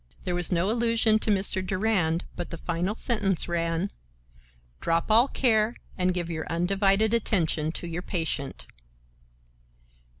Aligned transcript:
There 0.23 0.33
was 0.33 0.51
no 0.51 0.71
allusion 0.71 1.19
to 1.19 1.29
Mr. 1.29 1.63
Durand 1.63 2.23
but 2.35 2.49
the 2.49 2.57
final 2.57 2.95
sentence 2.95 3.47
ran: 3.47 3.91
"Drop 4.79 5.11
all 5.11 5.27
care 5.27 5.75
and 5.95 6.11
give 6.11 6.27
your 6.31 6.47
undivided 6.51 7.13
attention 7.13 7.71
to 7.73 7.87
your 7.87 8.01
patient." 8.01 8.65